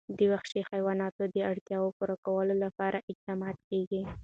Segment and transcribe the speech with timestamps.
[0.17, 4.01] د وحشي حیواناتو د اړتیاوو پوره کولو لپاره اقدامات کېږي.